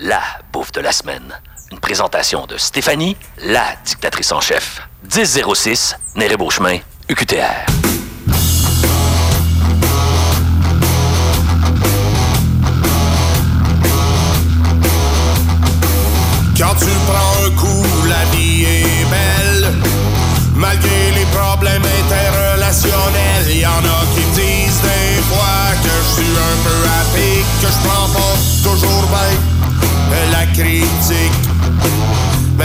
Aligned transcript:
la 0.00 0.20
bouffe 0.52 0.72
de 0.72 0.80
la 0.80 0.90
semaine. 0.90 1.40
Une 1.70 1.78
présentation 1.78 2.46
de 2.46 2.56
Stéphanie, 2.56 3.16
la 3.44 3.76
dictatrice 3.84 4.32
en 4.32 4.40
chef. 4.40 4.80
1006, 5.14 5.94
Néré 6.16 6.36
Beauchemin, 6.36 6.78
UQTR. 7.08 7.64
Quand 16.58 16.74
tu 16.74 16.90
prends 17.06 17.44
un 17.46 17.50
coup, 17.50 17.86
la 18.08 18.24
vie 18.36 18.64
est 18.64 19.04
belle. 19.08 19.74
Malgré 20.56 21.12
les 21.12 21.26
problèmes 21.26 21.84
interrelationnels, 22.04 23.48
y 23.48 23.64
en 23.64 23.70
a 23.70 24.03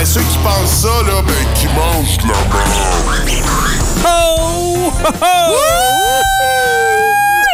ceux 0.10 0.22
qui 0.22 0.38
pensent 0.44 0.82
ça, 0.82 0.88
là, 1.06 1.22
ben, 1.22 1.34
qui 1.54 1.68
mangent 1.68 2.18
de 2.18 2.28
la 2.28 3.26
merde. 3.26 3.46
Oh! 4.06 4.92
Oh! 5.22 5.56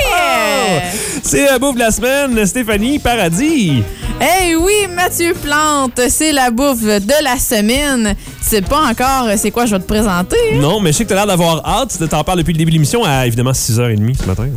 Yeah! 0.09 0.91
C'est 1.21 1.45
la 1.45 1.59
bouffe 1.59 1.75
de 1.75 1.79
la 1.79 1.91
semaine, 1.91 2.45
Stéphanie 2.45 2.97
Paradis. 2.99 3.83
Eh 4.21 4.55
oui, 4.55 4.87
Mathieu 4.89 5.33
Plante, 5.33 5.99
c'est 6.09 6.31
la 6.31 6.49
bouffe 6.49 6.81
de 6.83 7.23
la 7.23 7.37
semaine. 7.37 8.15
Tu 8.41 8.47
sais 8.49 8.61
pas 8.61 8.83
encore 8.89 9.27
c'est 9.35 9.51
quoi 9.51 9.65
je 9.65 9.75
vais 9.75 9.81
te 9.81 9.87
présenter. 9.87 10.37
hein? 10.53 10.59
Non, 10.61 10.79
mais 10.79 10.93
je 10.93 10.97
sais 10.99 11.03
que 11.03 11.09
t'as 11.09 11.15
l'air 11.15 11.27
d'avoir 11.27 11.61
hâte. 11.67 11.97
Tu 11.99 12.07
t'en 12.07 12.23
parles 12.23 12.37
depuis 12.39 12.53
le 12.53 12.59
début 12.59 12.71
de 12.71 12.75
l'émission 12.75 13.03
à 13.03 13.27
évidemment 13.27 13.51
6h30 13.51 14.17
ce 14.21 14.25
matin. 14.25 14.47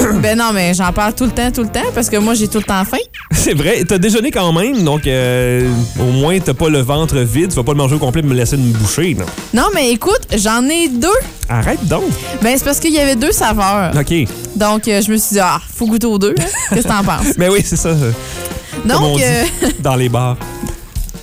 ben 0.22 0.38
non, 0.38 0.50
mais 0.52 0.74
j'en 0.74 0.92
parle 0.92 1.14
tout 1.14 1.24
le 1.24 1.30
temps, 1.30 1.50
tout 1.50 1.62
le 1.62 1.68
temps, 1.68 1.80
parce 1.94 2.08
que 2.10 2.16
moi 2.16 2.34
j'ai 2.34 2.48
tout 2.48 2.58
le 2.58 2.64
temps 2.64 2.84
faim. 2.84 2.96
C'est 3.32 3.54
vrai, 3.54 3.84
t'as 3.84 3.98
déjeuné 3.98 4.30
quand 4.30 4.52
même, 4.52 4.82
donc 4.82 5.06
euh, 5.06 5.68
au 5.98 6.10
moins 6.12 6.38
t'as 6.40 6.54
pas 6.54 6.68
le 6.68 6.80
ventre 6.80 7.16
vide. 7.18 7.48
Tu 7.50 7.56
vas 7.56 7.62
pas 7.64 7.72
le 7.72 7.78
manger 7.78 7.94
au 7.96 7.98
complet 7.98 8.22
et 8.22 8.26
me 8.26 8.34
laisser 8.34 8.56
une 8.56 8.72
bouchée. 8.72 9.14
Non? 9.18 9.26
Non, 9.54 9.68
mais 9.74 9.90
écoute, 9.92 10.20
j'en 10.36 10.64
ai 10.68 10.88
deux. 10.88 11.08
Arrête 11.48 11.86
donc. 11.88 12.04
Ben 12.42 12.54
c'est 12.56 12.64
parce 12.64 12.78
qu'il 12.80 12.92
y 12.92 12.98
avait 12.98 13.16
deux 13.16 13.32
saveurs. 13.32 13.92
OK. 13.98 14.14
Donc 14.56 14.86
euh, 14.88 15.00
je 15.02 15.10
me 15.10 15.16
suis 15.16 15.34
dit, 15.34 15.40
ah, 15.40 15.60
faut 15.74 15.86
goûter 15.86 16.06
aux 16.06 16.18
deux. 16.18 16.34
hein. 16.38 16.44
Qu'est-ce 16.70 16.82
que 16.82 16.88
t'en 16.88 17.02
penses? 17.04 17.34
Mais 17.38 17.48
oui, 17.50 17.60
c'est 17.64 17.76
ça. 17.76 17.94
on 18.84 18.88
Donc, 18.88 19.16
dit 19.18 19.24
euh, 19.24 19.44
dans 19.80 19.96
les 19.96 20.08
bars. 20.08 20.36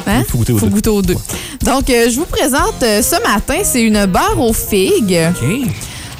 hein? 0.06 0.24
faut 0.30 0.38
goûter 0.40 0.54
aux 0.54 0.58
faut 0.58 0.66
deux. 0.68 0.72
goûter 0.72 0.90
aux 0.90 1.02
deux. 1.02 1.16
Donc, 1.64 1.90
euh, 1.90 2.10
je 2.10 2.16
vous 2.16 2.26
présente 2.26 2.82
euh, 2.84 3.02
ce 3.02 3.16
matin, 3.24 3.56
c'est 3.64 3.82
une 3.82 4.06
barre 4.06 4.40
aux 4.40 4.54
figues. 4.54 5.20
OK. 5.30 5.68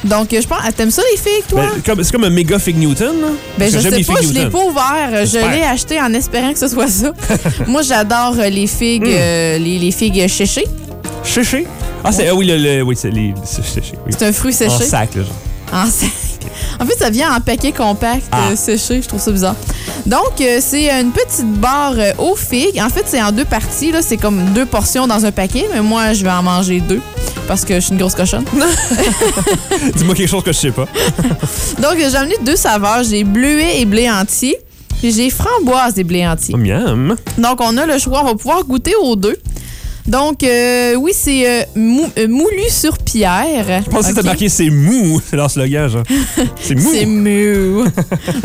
Donc, 0.08 0.28
je 0.32 0.48
pense. 0.48 0.60
ah, 0.64 0.72
T'aimes 0.72 0.92
ça, 0.92 1.02
les 1.12 1.18
figues, 1.18 1.48
toi? 1.50 1.62
Ben, 1.62 1.82
comme- 1.86 2.04
c'est 2.04 2.12
comme 2.12 2.24
un 2.24 2.30
méga 2.30 2.58
Fig 2.60 2.78
Newton. 2.78 3.22
là. 3.22 3.28
Ben, 3.58 3.72
je 3.72 3.80
sais 3.80 3.90
pas, 4.04 4.22
je 4.22 4.34
l'ai 4.34 4.50
pas 4.50 4.60
ouvert. 4.64 5.26
Je 5.26 5.38
l'ai 5.38 5.64
acheté 5.64 6.00
en 6.02 6.14
espérant 6.14 6.54
que 6.54 6.60
ce 6.60 6.68
soit 6.68 6.88
ça. 6.88 7.12
Moi, 7.68 7.82
j'adore 7.82 8.36
euh, 8.40 8.50
les 8.50 8.68
figues, 8.68 9.04
Hmm. 9.04 9.12
euh, 9.12 9.58
les, 9.58 9.80
les 9.80 9.92
figues 9.92 10.28
séchées. 10.28 10.66
Chéché. 11.24 11.68
Ah, 12.04 12.12
c'est, 12.12 12.30
ah 12.30 12.36
oui, 12.36 12.46
le, 12.46 12.58
le- 12.58 12.82
oui, 12.84 12.96
c'est 12.98 13.10
les 13.10 13.34
c'est 13.44 13.66
séché. 13.66 13.94
Oui. 14.06 14.14
C'est 14.18 14.26
un 14.26 14.32
fruit 14.34 14.54
séché. 14.54 14.72
En 14.76 14.80
sac, 14.80 15.16
là, 15.16 15.24
genre. 15.24 15.84
En 15.84 15.86
sac. 15.88 16.10
En 16.80 16.86
fait, 16.86 16.98
ça 16.98 17.10
vient 17.10 17.36
en 17.36 17.42
paquet 17.42 17.72
compact 17.74 18.24
Ah. 18.32 18.50
euh, 18.52 18.56
séché. 18.56 19.02
Je 19.02 19.08
trouve 19.08 19.20
ça 19.20 19.32
bizarre. 19.32 19.56
Donc, 20.06 20.40
euh, 20.40 20.60
c'est 20.62 20.90
une 20.90 21.12
petite 21.12 21.46
barre 21.60 21.96
euh, 21.98 22.12
aux 22.20 22.36
figues. 22.36 22.80
En 22.80 22.90
fait, 22.90 23.04
c'est 23.06 23.22
en 23.22 23.32
deux 23.32 23.44
parties. 23.46 23.92
là. 23.92 24.02
C'est 24.02 24.16
comme 24.18 24.42
deux 24.54 24.66
portions 24.66 25.08
dans 25.08 25.26
un 25.26 25.32
paquet, 25.32 25.66
mais 25.74 25.82
moi, 25.82 26.14
je 26.14 26.24
vais 26.24 26.30
en 26.30 26.44
manger 26.44 26.80
deux 26.80 27.02
parce 27.48 27.64
que 27.66 27.76
je 27.76 27.80
suis 27.80 27.92
une 27.94 27.98
grosse 28.00 28.16
cochonne. 28.16 28.46
Dis-moi 29.96 30.16
quelque 30.16 30.30
chose 30.30 30.44
que 30.44 30.52
je 30.52 30.58
sais 30.58 30.72
pas. 30.72 30.86
Donc, 31.82 31.96
j'ai 31.98 32.16
amené 32.16 32.36
deux 32.46 32.56
saveurs. 32.56 33.04
J'ai 33.04 33.24
bleuet 33.24 33.80
et 33.82 33.86
blé 33.86 34.10
entier. 34.10 34.58
Puis 35.00 35.12
j'ai 35.14 35.30
framboise 35.30 35.98
et 35.98 36.04
blé 36.04 36.26
entier. 36.28 36.54
Oh, 36.56 36.58
miam. 36.58 37.16
Donc, 37.38 37.62
on 37.62 37.78
a 37.78 37.86
le 37.86 37.98
choix. 38.00 38.22
On 38.24 38.26
va 38.26 38.36
pouvoir 38.36 38.64
goûter 38.64 38.94
aux 39.02 39.16
deux. 39.16 39.38
Donc, 40.08 40.42
euh, 40.44 40.96
oui, 40.96 41.12
c'est 41.14 41.46
euh, 41.46 41.64
mou- 41.76 42.10
euh, 42.18 42.28
moulu 42.30 42.64
sur 42.70 42.98
pierre. 42.98 43.82
Je 43.86 43.90
pensais 43.90 44.14
que 44.14 44.20
Ok. 44.20 44.24
t'as 44.24 44.30
marqué 44.30 44.48
c'est 44.48 44.70
mou. 44.70 45.20
C'est 45.30 45.36
leur 45.36 45.52
slogan, 45.52 45.90
genre. 45.90 46.04
C'est 46.62 46.76
mou. 46.76 46.90
C'est 46.94 47.06
mou. 47.06 47.84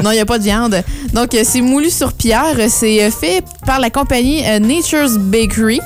non, 0.02 0.10
il 0.10 0.14
n'y 0.14 0.20
a 0.20 0.26
pas 0.26 0.38
de 0.38 0.44
viande. 0.44 0.82
Donc, 1.12 1.36
c'est 1.44 1.60
moulu 1.60 1.88
sur 1.90 2.12
pierre. 2.14 2.56
C'est 2.68 3.08
fait 3.12 3.44
par 3.64 3.78
la 3.78 3.90
compagnie 3.90 4.42
Nature's 4.60 5.16
Bakery. 5.18 5.80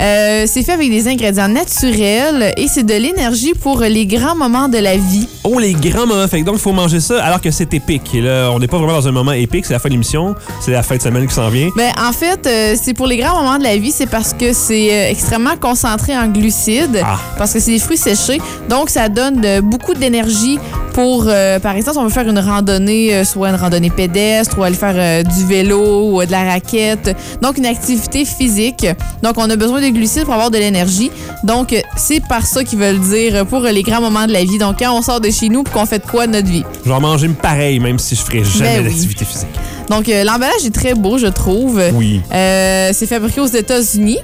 Euh, 0.00 0.44
c'est 0.46 0.62
fait 0.62 0.72
avec 0.72 0.90
des 0.90 1.08
ingrédients 1.08 1.48
naturels 1.48 2.52
et 2.56 2.68
c'est 2.68 2.82
de 2.84 2.94
l'énergie 2.94 3.54
pour 3.54 3.80
les 3.80 4.06
grands 4.06 4.34
moments 4.34 4.68
de 4.68 4.78
la 4.78 4.96
vie. 4.96 5.28
Oh, 5.44 5.58
les 5.58 5.72
grands 5.74 6.06
moments. 6.06 6.26
Fait 6.28 6.40
que 6.40 6.46
donc, 6.46 6.56
il 6.56 6.60
faut 6.60 6.72
manger 6.72 7.00
ça 7.00 7.22
alors 7.22 7.40
que 7.40 7.50
c'est 7.50 7.72
épique. 7.74 8.14
Et 8.14 8.20
là, 8.20 8.50
on 8.52 8.58
n'est 8.58 8.66
pas 8.68 8.78
vraiment 8.78 8.94
dans 8.94 9.08
un 9.08 9.12
moment 9.12 9.32
épique. 9.32 9.66
C'est 9.66 9.72
la 9.74 9.78
fin 9.78 9.88
de 9.88 9.94
l'émission. 9.94 10.34
C'est 10.60 10.70
la 10.72 10.82
fin 10.82 10.96
de 10.96 11.02
semaine 11.02 11.26
qui 11.26 11.34
s'en 11.34 11.48
vient. 11.48 11.68
Ben, 11.76 11.90
en 12.00 12.12
fait, 12.12 12.46
euh, 12.46 12.74
c'est 12.80 12.94
pour 12.94 13.06
les 13.06 13.16
grands 13.16 13.36
moments 13.42 13.58
de 13.58 13.64
la 13.64 13.76
vie, 13.76 13.92
c'est 13.92 14.06
parce 14.06 14.32
que 14.32 14.52
c'est 14.52 14.92
euh, 14.92 15.10
extrêmement 15.10 15.56
concentré 15.60 16.16
en 16.16 16.26
glucides, 16.28 17.00
Ah. 17.04 17.18
parce 17.38 17.52
que 17.52 17.60
c'est 17.60 17.72
des 17.72 17.78
fruits 17.78 17.96
séchés. 17.96 18.40
Donc, 18.68 18.90
ça 18.90 19.08
donne 19.08 19.60
beaucoup 19.62 19.94
d'énergie 19.94 20.58
pour, 20.92 21.24
euh, 21.26 21.58
par 21.58 21.74
exemple, 21.76 21.98
on 21.98 22.04
veut 22.04 22.10
faire 22.10 22.28
une 22.28 22.38
randonnée, 22.38 23.14
euh, 23.14 23.24
soit 23.24 23.48
une 23.48 23.56
randonnée 23.56 23.90
pédestre, 23.90 24.58
ou 24.58 24.62
aller 24.62 24.76
faire 24.76 24.94
euh, 24.96 25.22
du 25.22 25.44
vélo, 25.46 26.10
ou 26.12 26.20
euh, 26.20 26.26
de 26.26 26.30
la 26.32 26.44
raquette. 26.44 27.16
Donc, 27.40 27.58
une 27.58 27.66
activité 27.66 28.24
physique. 28.24 28.86
Donc, 29.22 29.34
on 29.38 29.48
a 29.50 29.56
besoin 29.56 29.80
de 29.80 29.88
glucides 29.88 30.24
pour 30.24 30.34
avoir 30.34 30.50
de 30.50 30.58
l'énergie. 30.58 31.10
Donc, 31.44 31.74
c'est 31.96 32.20
par 32.26 32.46
ça 32.46 32.62
qu'ils 32.64 32.78
veulent 32.78 33.00
dire 33.00 33.46
pour 33.46 33.60
les 33.60 33.82
grands 33.82 34.00
moments 34.00 34.26
de 34.26 34.32
la 34.32 34.44
vie. 34.44 34.58
Donc, 34.58 34.78
quand 34.78 34.96
on 34.96 35.02
sort 35.02 35.20
de 35.20 35.30
chez 35.30 35.48
nous, 35.48 35.64
qu'on 35.64 35.86
fait 35.86 35.98
de 35.98 36.06
quoi 36.10 36.26
de 36.26 36.32
notre 36.32 36.48
vie? 36.48 36.64
Je 36.84 36.88
vais 36.90 36.94
en 36.94 37.00
manger 37.00 37.28
pareil, 37.28 37.80
même 37.80 37.98
si 37.98 38.14
je 38.14 38.20
ferais 38.20 38.44
jamais 38.44 38.76
Ben 38.78 38.84
oui. 38.84 38.90
d'activité 38.90 39.24
physique. 39.24 39.48
Donc, 39.88 40.06
l'emballage 40.06 40.64
est 40.64 40.74
très 40.74 40.94
beau, 40.94 41.18
je 41.18 41.26
trouve. 41.26 41.80
Oui. 41.94 42.20
Euh, 42.32 42.90
c'est 42.92 43.06
fabriqué 43.06 43.40
aux 43.40 43.46
États-Unis. 43.46 44.18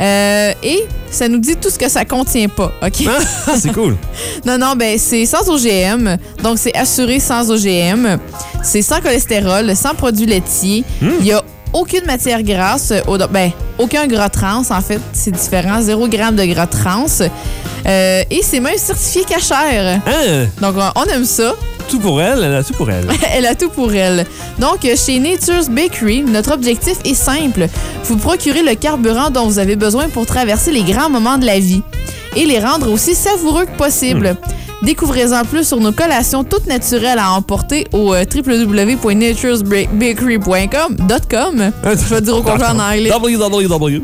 Euh, 0.00 0.52
et 0.62 0.84
ça 1.10 1.28
nous 1.28 1.38
dit 1.38 1.56
tout 1.56 1.70
ce 1.70 1.78
que 1.78 1.88
ça 1.88 2.04
contient 2.04 2.48
pas, 2.48 2.72
OK? 2.82 3.04
Ah, 3.46 3.54
c'est 3.58 3.72
cool. 3.72 3.96
Non, 4.44 4.58
non, 4.58 4.74
ben 4.76 4.98
c'est 4.98 5.24
sans 5.26 5.48
OGM, 5.48 6.16
donc 6.42 6.58
c'est 6.58 6.74
assuré 6.76 7.20
sans 7.20 7.50
OGM. 7.50 8.18
C'est 8.62 8.82
sans 8.82 9.00
cholestérol, 9.00 9.76
sans 9.76 9.94
produits 9.94 10.26
laitiers. 10.26 10.84
Il 11.00 11.26
y 11.26 11.32
a 11.32 11.42
aucune 11.72 12.04
matière 12.06 12.42
grasse, 12.42 12.92
au- 13.06 13.18
ben 13.30 13.50
aucun 13.78 14.06
gras 14.06 14.28
trans 14.28 14.62
en 14.70 14.80
fait, 14.80 15.00
c'est 15.12 15.30
différent, 15.30 15.80
0 15.80 16.10
g 16.10 16.18
de 16.32 16.44
gras 16.52 16.66
trans. 16.66 17.06
Euh, 17.86 18.22
et 18.30 18.40
c'est 18.42 18.60
même 18.60 18.76
certifié 18.78 19.24
cachère. 19.24 20.00
Hein? 20.06 20.46
Donc 20.60 20.76
on- 20.94 21.04
aime 21.10 21.24
ça. 21.24 21.52
Tout 21.88 21.98
pour 21.98 22.22
elle, 22.22 22.44
elle 22.44 22.54
a 22.54 22.62
tout 22.62 22.74
pour 22.74 22.88
elle. 22.90 23.06
Elle 23.34 23.44
a 23.44 23.54
tout 23.56 23.68
pour 23.68 23.92
elle. 23.92 24.24
Donc, 24.58 24.84
euh, 24.84 24.94
chez 24.96 25.18
Nature's 25.18 25.68
Bakery, 25.68 26.22
notre 26.22 26.52
objectif 26.52 26.96
est 27.04 27.12
simple. 27.14 27.66
Vous 28.04 28.16
procurer 28.16 28.62
le 28.62 28.76
carburant 28.76 29.30
dont 29.30 29.46
vous 29.46 29.58
avez 29.58 29.74
besoin 29.74 30.08
pour 30.08 30.24
traverser 30.24 30.70
les 30.70 30.84
grands 30.84 31.10
moments 31.10 31.38
de 31.38 31.44
la 31.44 31.58
vie 31.58 31.82
et 32.36 32.46
les 32.46 32.60
rendre 32.60 32.90
aussi 32.90 33.14
savoureux 33.16 33.66
que 33.66 33.76
possible. 33.76 34.36
Découvrez-en 34.82 35.44
plus 35.44 35.66
sur 35.66 35.80
nos 35.80 35.92
collations 35.92 36.44
toutes 36.44 36.66
naturelles 36.66 37.18
à 37.18 37.32
emporter 37.32 37.86
au 37.92 38.12
euh, 38.14 38.24
www.naturesbakery.com. 38.34 40.96
.com. 41.30 41.72
Je 41.84 42.14
vais 42.14 42.20
dire 42.20 42.36
au 42.36 42.42
complet 42.42 42.66
en 42.66 42.78
anglais. 42.78 43.10
www. 43.10 44.02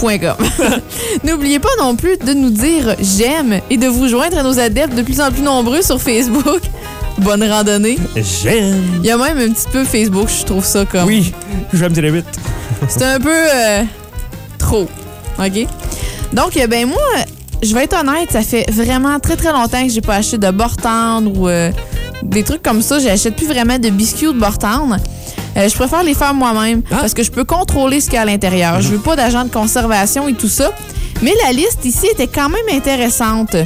N'oubliez 1.24 1.58
pas 1.58 1.68
non 1.80 1.96
plus 1.96 2.16
de 2.18 2.32
nous 2.32 2.50
dire 2.50 2.94
j'aime 3.00 3.60
et 3.68 3.76
de 3.76 3.88
vous 3.88 4.08
joindre 4.08 4.38
à 4.38 4.42
nos 4.42 4.58
adeptes 4.58 4.94
de 4.94 5.02
plus 5.02 5.20
en 5.20 5.30
plus 5.30 5.42
nombreux 5.42 5.82
sur 5.82 6.00
Facebook. 6.00 6.60
Bonne 7.18 7.42
randonnée. 7.42 7.98
J'aime. 8.14 8.80
Il 9.00 9.06
y 9.06 9.10
a 9.10 9.16
même 9.16 9.38
un 9.38 9.52
petit 9.52 9.68
peu 9.72 9.84
Facebook, 9.84 10.28
je 10.28 10.44
trouve 10.44 10.64
ça 10.64 10.84
comme. 10.84 11.08
Oui, 11.08 11.32
j'aime 11.72 11.92
vite. 11.92 12.26
C'est 12.88 13.04
un 13.04 13.18
peu 13.18 13.34
euh, 13.34 13.82
trop. 14.56 14.86
OK? 15.38 15.66
Donc, 16.32 16.56
euh, 16.56 16.66
ben 16.68 16.86
moi, 16.86 16.98
je 17.62 17.74
vais 17.74 17.84
être 17.84 17.98
honnête, 17.98 18.30
ça 18.30 18.42
fait 18.42 18.70
vraiment 18.70 19.18
très 19.18 19.36
très 19.36 19.52
longtemps 19.52 19.82
que 19.84 19.90
j'ai 19.90 20.00
pas 20.00 20.16
acheté 20.16 20.38
de 20.38 20.50
tendre 20.80 21.38
ou 21.38 21.48
euh, 21.48 21.70
des 22.22 22.42
trucs 22.44 22.62
comme 22.62 22.82
ça. 22.82 22.98
J'achète 22.98 23.36
plus 23.36 23.46
vraiment 23.46 23.78
de 23.78 23.90
biscuits 23.90 24.28
ou 24.28 24.32
de 24.32 24.38
bord 24.38 24.58
tendre. 24.58 24.96
Euh, 25.56 25.68
je 25.68 25.74
préfère 25.74 26.02
les 26.02 26.14
faire 26.14 26.34
moi-même 26.34 26.82
Ah. 26.90 26.98
parce 27.00 27.14
que 27.14 27.22
je 27.22 27.30
peux 27.30 27.44
contrôler 27.44 28.00
ce 28.00 28.06
qu'il 28.06 28.14
y 28.14 28.18
a 28.18 28.22
à 28.22 28.24
l'intérieur. 28.24 28.80
Je 28.80 28.88
veux 28.88 28.98
pas 28.98 29.16
d'agent 29.16 29.44
de 29.44 29.50
conservation 29.50 30.28
et 30.28 30.34
tout 30.34 30.48
ça. 30.48 30.72
Mais 31.22 31.32
la 31.44 31.52
liste 31.52 31.84
ici 31.84 32.06
était 32.12 32.28
quand 32.28 32.48
même 32.48 32.76
intéressante. 32.76 33.56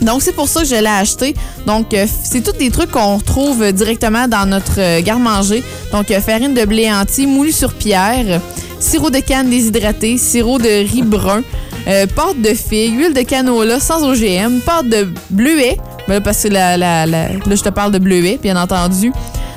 Donc, 0.00 0.22
c'est 0.22 0.32
pour 0.32 0.48
ça 0.48 0.60
que 0.62 0.66
je 0.66 0.74
l'ai 0.76 0.86
acheté. 0.86 1.34
Donc, 1.66 1.92
euh, 1.92 2.06
c'est 2.24 2.40
tous 2.40 2.52
des 2.56 2.70
trucs 2.70 2.90
qu'on 2.90 3.16
retrouve 3.16 3.72
directement 3.72 4.28
dans 4.28 4.46
notre 4.46 4.78
euh, 4.78 5.02
garde-manger. 5.02 5.62
Donc, 5.92 6.10
euh, 6.10 6.20
farine 6.20 6.54
de 6.54 6.64
blé 6.64 6.90
entier, 6.90 7.26
moulu 7.26 7.50
sur 7.52 7.74
pierre, 7.74 8.40
sirop 8.78 9.10
de 9.10 9.18
canne 9.18 9.50
déshydraté, 9.50 10.16
sirop 10.16 10.58
de 10.58 10.88
riz 10.88 11.02
brun, 11.02 11.42
euh, 11.88 12.06
pâte 12.06 12.40
de 12.40 12.48
figue, 12.54 12.98
huile 12.98 13.14
de 13.14 13.22
canola 13.22 13.80
sans 13.80 14.02
OGM, 14.08 14.60
pâte 14.64 14.88
de 14.88 15.08
bleuet. 15.30 15.76
Ben 16.06 16.14
là, 16.14 16.20
parce 16.20 16.42
que 16.42 16.48
la, 16.48 16.76
la- 16.76 17.06
la- 17.06 17.28
là, 17.28 17.54
je 17.54 17.62
te 17.62 17.68
parle 17.68 17.92
de 17.92 17.98
bleuet, 17.98 18.38
bien 18.42 18.56
entendu. 18.60 19.12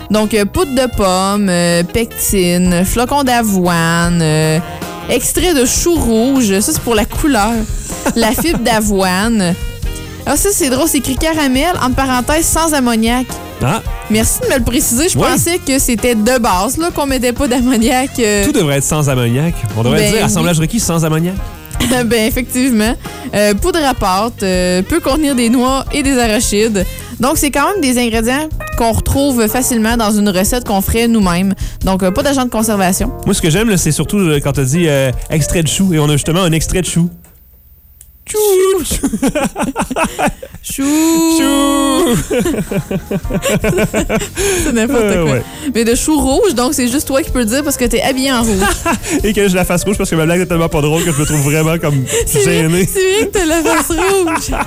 Donc, 0.10 0.33
euh, 0.33 0.44
poudre 0.45 0.74
de 0.75 0.89
pomme, 0.95 1.48
euh, 1.50 1.83
pectine, 1.83 2.83
flocons 2.86 3.24
d'avoine, 3.24 4.19
euh, 4.22 4.60
extrait 5.10 5.54
de 5.54 5.66
chou 5.66 5.95
rouge, 5.95 6.60
ça 6.60 6.72
c'est 6.74 6.81
pour 6.81 6.95
la 6.95 7.06
couleur, 7.06 7.51
la 8.16 8.31
fibre 8.31 8.60
d'avoine, 8.60 9.54
Ah, 10.25 10.38
ça, 10.38 10.50
c'est 10.51 10.69
drôle, 10.69 10.88
c'est 10.88 11.00
écrit 11.00 11.16
caramel, 11.16 11.72
entre 11.83 11.95
parenthèses, 11.95 12.45
sans 12.45 12.74
ammoniac. 12.75 13.25
Ah, 13.63 13.81
Merci 14.12 14.39
de 14.42 14.54
me 14.54 14.57
le 14.60 14.63
préciser. 14.63 15.10
Je 15.10 15.18
Ouais. 15.18 15.28
pensais 15.28 15.57
que 15.57 15.80
c'était 15.80 16.13
de 16.13 16.38
base, 16.38 16.78
là, 16.78 16.89
qu'on 16.94 17.07
mettait 17.07 17.33
pas 17.33 17.48
d'ammoniac. 17.48 18.12
euh, 18.19 18.45
tout 18.45 18.51
devrait 18.51 18.78
être 18.78 18.83
sans 18.83 19.10
ammoniac. 19.10 19.56
On 19.75 19.81
devrait 19.83 19.98
Ben 20.00 20.10
dire 20.12 20.18
oui. 20.19 20.24
assemblage 20.25 20.60
requis 20.60 20.80
sans 20.80 21.04
ammoniac. 21.06 21.33
ben, 22.06 22.28
effectivement. 22.28 22.95
Euh, 23.33 23.54
poudre 23.54 23.80
à 23.86 23.94
pâte, 23.94 24.44
euh, 24.44 24.81
peut 24.81 25.00
contenir 25.00 25.36
des 25.36 25.50
noix 25.50 25.86
et 25.92 26.04
des 26.04 26.18
arachides. 26.18 26.86
Donc, 27.19 27.38
c'est 27.38 27.51
quand 27.51 27.72
même 27.72 27.81
des 27.81 27.98
ingrédients 28.00 28.50
qu'on 28.78 28.92
retrouve 28.92 29.48
facilement 29.48 29.95
dans 29.95 30.12
une 30.12 30.30
recette 30.30 30.66
qu'on 30.66 30.81
ferait 30.81 31.07
nous-mêmes. 31.07 31.54
Donc, 31.86 32.04
euh, 32.04 32.12
pas 32.12 32.24
d'agent 32.24 32.45
de 32.45 32.50
conservation. 32.50 33.12
Moi, 33.25 33.33
ce 33.33 33.42
que 33.42 33.50
j'aime, 33.50 33.69
là, 33.69 33.78
c'est 33.78 33.92
surtout 33.92 34.18
quand 34.44 34.54
t'as 34.54 34.63
dit 34.63 34.88
extrait 35.30 35.63
de 35.63 35.68
chou. 35.68 35.94
Et 35.94 36.00
on 36.00 36.10
a 36.10 36.13
justement 36.13 36.42
un 36.42 36.51
extrait 36.51 36.81
de 36.81 36.88
chou. 36.88 37.10
Chou! 38.25 38.38
Chou! 40.63 40.83
Chou! 41.38 41.91
C'est 44.63 44.74
n'importe 44.74 45.02
Euh, 45.02 45.24
quoi. 45.24 45.34
ouais. 45.34 45.44
Mais 45.74 45.84
de 45.84 45.96
chou 45.96 46.19
rouge, 46.19 46.54
donc 46.56 46.74
c'est 46.74 46.88
juste 46.88 47.08
toi 47.08 47.22
qui 47.22 47.31
peux 47.31 47.40
le 47.40 47.46
dire 47.46 47.63
parce 47.63 47.78
que 47.78 47.86
t'es 47.86 48.02
habillé 48.02 48.31
en 48.31 48.42
rouge. 48.44 48.62
Et 49.24 49.34
que 49.34 49.48
je 49.48 49.56
la 49.56 49.66
fasse 49.66 49.84
rouge 49.84 49.98
parce 49.98 50.10
que 50.10 50.16
ma 50.16 50.25
blague 50.25 50.42
est 50.42 50.46
tellement 50.46 50.69
pas 50.69 50.81
drôle 50.81 51.04
que 51.04 51.12
je 51.12 51.19
me 51.19 51.25
trouve 51.25 51.42
vraiment 51.42 51.78
comme 51.78 52.04
C'est 52.25 52.40
vrai, 52.44 52.54
gêné. 52.63 52.90
c'est 52.92 53.00
vrai 53.18 53.28
que 53.28 53.31
t'as 53.38 53.46
la 53.46 53.62
face 53.62 53.88
rouge. 53.90 54.58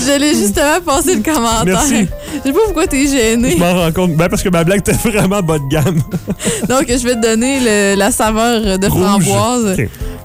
J'allais 0.06 0.34
justement 0.34 0.80
passer 0.84 1.16
le 1.16 1.22
commentaire. 1.22 1.64
Merci. 1.64 2.06
Je 2.36 2.48
sais 2.48 2.52
pas 2.52 2.60
pourquoi 2.64 2.86
t'es 2.86 3.06
gêné. 3.06 3.50
Je 3.52 3.56
m'en 3.56 3.74
rends 3.74 3.92
compte. 3.92 4.14
Ben, 4.14 4.28
parce 4.28 4.42
que 4.42 4.48
ma 4.48 4.64
blague 4.64 4.80
était 4.80 4.92
vraiment 4.92 5.42
bas 5.42 5.58
de 5.58 5.68
gamme. 5.68 6.00
Donc, 6.68 6.86
je 6.88 7.04
vais 7.06 7.14
te 7.16 7.22
donner 7.22 7.60
le- 7.60 7.94
la 7.98 8.10
saveur 8.10 8.78
de 8.78 8.86
Rouge. 8.86 9.02
framboise 9.02 9.76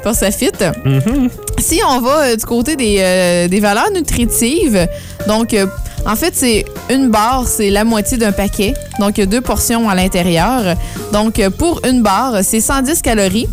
pour 0.03 0.13
ça 0.13 0.31
fit. 0.31 0.49
Mhm. 0.85 1.29
Si 1.57 1.81
on 1.87 1.99
va 1.99 2.21
euh, 2.29 2.35
du 2.35 2.45
côté 2.45 2.75
des, 2.75 2.97
euh, 2.99 3.47
des 3.49 3.59
valeurs 3.59 3.91
nutritives, 3.93 4.87
donc 5.27 5.53
euh, 5.53 5.65
en 6.05 6.15
fait, 6.15 6.33
c'est 6.35 6.65
une 6.89 7.09
barre, 7.09 7.47
c'est 7.47 7.69
la 7.69 7.83
moitié 7.83 8.17
d'un 8.17 8.31
paquet. 8.31 8.73
Donc, 8.99 9.17
il 9.17 9.21
y 9.21 9.23
a 9.23 9.27
deux 9.27 9.41
portions 9.41 9.89
à 9.89 9.95
l'intérieur. 9.95 10.75
Donc, 11.13 11.41
pour 11.57 11.81
une 11.87 12.01
barre, 12.01 12.43
c'est 12.43 12.61
110 12.61 13.01
calories. 13.01 13.47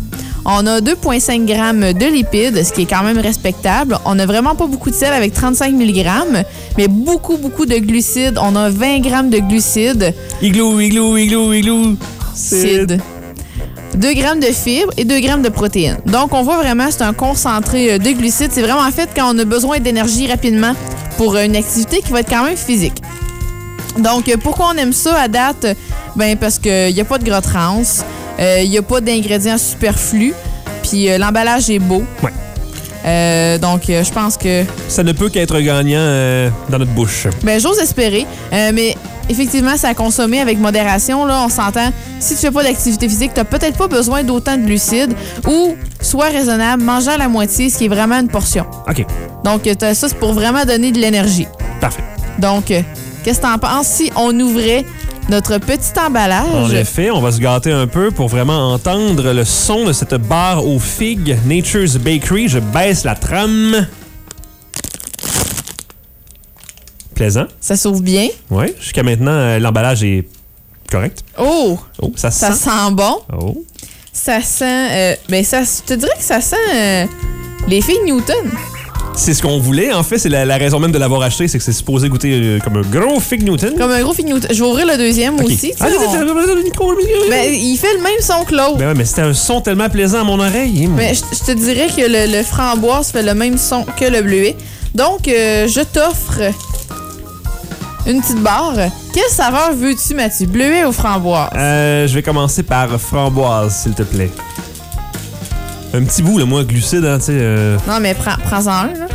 On 0.49 0.65
a 0.65 0.79
2,5 0.79 1.45
grammes 1.45 1.91
de 1.91 2.05
lipides, 2.05 2.63
ce 2.63 2.71
qui 2.71 2.83
est 2.83 2.85
quand 2.85 3.03
même 3.03 3.17
respectable. 3.17 3.97
On 4.05 4.17
a 4.17 4.25
vraiment 4.25 4.55
pas 4.55 4.65
beaucoup 4.65 4.89
de 4.89 4.95
sel 4.95 5.11
avec 5.11 5.33
35 5.33 5.73
mg, 5.73 6.07
mais 6.77 6.87
beaucoup, 6.87 7.35
beaucoup 7.35 7.65
de 7.65 7.75
glucides. 7.75 8.39
On 8.41 8.55
a 8.55 8.69
20 8.69 8.99
grammes 8.99 9.29
de 9.29 9.39
glucides. 9.39 10.13
Igloo, 10.41 10.79
igloo, 10.79 11.17
igloo, 11.17 11.51
igloo. 11.51 11.97
Cid. 12.33 13.01
2 13.95 14.13
grammes 14.13 14.39
de 14.39 14.45
fibres 14.45 14.93
et 14.95 15.03
2 15.03 15.19
grammes 15.19 15.41
de 15.41 15.49
protéines. 15.49 15.97
Donc, 16.05 16.33
on 16.33 16.43
voit 16.43 16.57
vraiment, 16.57 16.87
c'est 16.91 17.01
un 17.01 17.13
concentré 17.13 17.93
euh, 17.93 17.97
de 17.97 18.11
glucides. 18.11 18.51
C'est 18.51 18.61
vraiment 18.61 18.89
fait 18.91 19.09
quand 19.13 19.35
on 19.35 19.39
a 19.39 19.43
besoin 19.43 19.79
d'énergie 19.79 20.27
rapidement 20.27 20.73
pour 21.17 21.35
euh, 21.35 21.43
une 21.43 21.55
activité 21.55 22.01
qui 22.01 22.11
va 22.11 22.21
être 22.21 22.29
quand 22.29 22.43
même 22.43 22.57
physique. 22.57 23.01
Donc, 23.97 24.29
euh, 24.29 24.37
pourquoi 24.41 24.71
on 24.73 24.77
aime 24.77 24.93
ça 24.93 25.19
à 25.19 25.27
date? 25.27 25.65
Ben, 26.15 26.37
parce 26.37 26.59
qu'il 26.59 26.93
n'y 26.93 27.01
a 27.01 27.05
pas 27.05 27.17
de 27.17 27.23
gras 27.25 27.41
trans, 27.41 27.81
euh, 28.39 28.61
il 28.63 28.69
n'y 28.69 28.77
a 28.77 28.81
pas 28.81 29.01
d'ingrédients 29.01 29.57
superflus, 29.57 30.33
puis 30.83 31.09
euh, 31.09 31.17
l'emballage 31.17 31.69
est 31.69 31.79
beau. 31.79 32.03
Ouais. 32.23 32.31
Euh, 33.05 33.57
donc, 33.57 33.89
euh, 33.89 34.03
je 34.03 34.11
pense 34.11 34.37
que 34.37 34.63
Ça 34.89 35.03
ne 35.03 35.11
peut 35.13 35.29
qu'être 35.29 35.59
gagnant 35.59 35.97
euh, 35.97 36.49
dans 36.69 36.77
notre 36.79 36.91
bouche. 36.91 37.27
ben, 37.43 37.59
j'ose 37.59 37.79
espérer. 37.79 38.25
Euh, 38.51 38.71
mais 38.73 38.95
effectivement, 39.29 39.73
c'est 39.77 39.87
à 39.87 39.93
consommer 39.93 40.41
avec 40.41 40.59
modération. 40.59 41.25
Là, 41.25 41.41
on 41.45 41.49
s'entend. 41.49 41.89
Si 42.19 42.35
tu 42.35 42.41
fais 42.41 42.51
pas 42.51 42.63
d'activité 42.63 43.07
physique, 43.07 43.31
tu 43.33 43.43
peut-être 43.45 43.77
pas 43.77 43.87
besoin 43.87 44.23
d'autant 44.23 44.57
de 44.57 44.65
glucides. 44.65 45.13
Ou, 45.47 45.75
sois 46.07 46.29
raisonnable, 46.29 46.83
mange 46.83 47.07
à 47.07 47.17
la 47.17 47.27
moitié, 47.27 47.69
ce 47.69 47.77
qui 47.77 47.85
est 47.85 47.89
vraiment 47.89 48.15
une 48.19 48.27
portion. 48.29 48.65
OK. 48.89 49.05
Donc, 49.43 49.67
euh, 49.67 49.73
ça, 49.93 49.93
c'est 50.09 50.17
pour 50.17 50.33
vraiment 50.33 50.65
donner 50.65 50.91
de 50.91 50.99
l'énergie. 50.99 51.47
Parfait. 51.81 52.03
Donc, 52.39 52.71
euh, 52.71 52.81
qu'est-ce 53.23 53.37
que 53.39 53.43
t'en 53.45 53.57
penses 53.57 53.87
si 53.87 54.11
on 54.15 54.37
ouvrait 54.39 54.85
notre 55.29 55.57
petit 55.57 55.91
En 55.99 56.07
emballage? 56.07 56.73
effet, 56.73 57.11
on 57.11 57.19
va 57.21 57.31
se 57.31 57.39
gâter 57.39 57.71
un 57.71 57.87
peu 57.87 58.11
pour 58.11 58.27
vraiment 58.29 58.73
entendre 58.73 59.33
le 59.33 59.43
son 59.45 59.85
de 59.85 59.93
cette 59.93 60.15
barre 60.15 60.65
aux 60.65 60.79
figues 60.79 61.37
Nature's 61.45 61.97
Bakery. 61.97 62.47
Je 62.47 62.59
baisse 62.59 63.03
la 63.03 63.15
trame. 63.15 63.87
Plaisant. 67.15 67.45
Ça 67.59 67.75
s'ouvre 67.75 68.01
bien? 68.01 68.27
Oui, 68.51 68.67
jusqu'à 68.79 69.01
maintenant, 69.03 69.31
euh, 69.31 69.59
l'emballage 69.59 70.03
est 70.03 70.27
correct. 70.91 71.23
Oh, 71.39 71.79
Oh, 72.01 72.11
ça 72.15 72.29
ça 72.29 72.51
sent. 72.51 72.65
sent 72.69 72.91
bon? 72.91 73.17
Oh. 73.33 73.63
Ça 74.19 74.41
sent... 74.41 74.65
euh, 74.65 75.15
ben, 75.29 75.43
ça, 75.43 75.61
je 75.61 75.83
te 75.85 75.93
dirais 75.93 76.11
que 76.17 76.23
ça 76.23 76.41
sent 76.41 76.55
euh, 76.73 77.05
les 77.67 77.81
filles 77.81 77.99
Newton. 78.05 78.49
C'est 79.15 79.33
ce 79.33 79.41
qu'on 79.41 79.59
voulait, 79.59 79.93
en 79.93 80.03
fait. 80.03 80.17
C'est 80.19 80.29
la, 80.29 80.43
la 80.45 80.57
raison 80.57 80.79
même 80.79 80.91
de 80.91 80.97
l'avoir 80.97 81.21
acheté, 81.21 81.47
c'est 81.47 81.57
que 81.57 81.63
c'est 81.63 81.71
supposé 81.71 82.07
goûter 82.09 82.31
euh, 82.33 82.59
comme 82.59 82.77
un 82.77 82.81
gros 82.81 83.19
fig 83.19 83.43
Newton. 83.43 83.73
Comme 83.77 83.91
un 83.91 84.01
gros 84.01 84.13
fille 84.13 84.25
Newton. 84.25 84.49
Je 84.51 84.61
vais 84.63 84.69
ouvrir 84.69 84.85
le 84.87 84.97
deuxième 84.97 85.39
aussi. 85.43 85.71
Ah, 85.79 85.85
on-. 85.87 87.29
Ben, 87.29 87.51
il 87.53 87.77
fait 87.77 87.93
le 87.95 88.01
même 88.03 88.19
son 88.21 88.43
que 88.43 88.53
l'autre. 88.55 88.77
Ben 88.77 88.87
ouais, 88.89 88.93
mais 88.95 89.05
c'était 89.05 89.21
un 89.21 89.33
son 89.33 89.61
tellement 89.61 89.89
plaisant 89.89 90.21
à 90.21 90.23
mon 90.23 90.39
oreille. 90.39 90.85
hein. 90.85 90.91
Mais 90.95 91.13
je, 91.13 91.21
je 91.33 91.43
te 91.45 91.51
dirais 91.57 91.87
que 91.87 92.01
le, 92.01 92.37
le 92.37 92.43
framboise 92.43 93.11
fait 93.11 93.23
le 93.23 93.33
même 93.33 93.57
son 93.57 93.85
que 93.99 94.05
le 94.05 94.21
bleuet. 94.21 94.55
Donc, 94.93 95.27
euh, 95.27 95.67
je 95.67 95.81
t'offre 95.81 96.39
une 98.07 98.21
petite 98.21 98.41
barre. 98.41 98.73
Quelle 99.13 99.29
saveur 99.29 99.73
veux-tu, 99.73 100.15
Mathieu? 100.15 100.47
Bleuet 100.47 100.85
ou 100.85 100.91
framboise? 100.91 101.49
Euh, 101.55 102.07
je 102.07 102.13
vais 102.15 102.23
commencer 102.23 102.63
par 102.63 102.89
framboise, 102.99 103.75
s'il 103.83 103.93
te 103.93 104.03
plaît. 104.03 104.31
Un 105.93 106.03
petit 106.03 106.21
bout, 106.21 106.37
le 106.37 106.45
moins 106.45 106.63
glucide, 106.63 107.05
hein, 107.05 107.17
tu 107.19 107.25
sais. 107.25 107.31
euh, 107.33 107.77
Non, 107.87 107.99
mais 107.99 108.13
prends- 108.13 108.37
prends-en 108.45 108.71
un, 108.71 108.87
là. 108.87 109.07